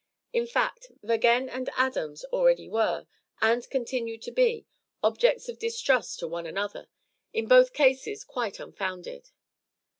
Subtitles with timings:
[0.33, 3.05] In fact, Vergennes and Adams already were,
[3.39, 4.65] and continued to be,
[5.03, 6.87] objects of distrust to one another,
[7.33, 9.29] in both cases quite unfounded.